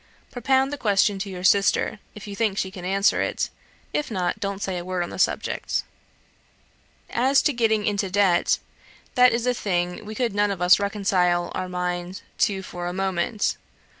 [0.31, 3.51] Propound the question to your sister, if you think she can answer it;
[3.93, 5.83] if not, don't say a word on the subject.
[7.11, 8.57] As to getting into debt,
[9.13, 12.93] that is a thing we could none of us reconcile our mind to for a
[12.93, 13.57] moment.